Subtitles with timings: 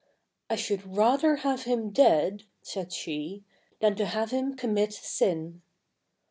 [0.49, 3.43] ''I should rather have him dead," said she,
[3.81, 5.61] "than to have him commit sin."